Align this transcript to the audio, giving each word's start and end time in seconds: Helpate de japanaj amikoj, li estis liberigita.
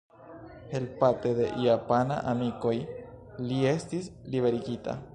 Helpate 0.71 1.33
de 1.41 1.45
japanaj 1.67 2.19
amikoj, 2.33 2.75
li 3.51 3.63
estis 3.77 4.13
liberigita. 4.35 5.03